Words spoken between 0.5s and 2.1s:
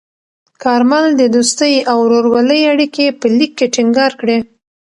کارمل د دوستۍ او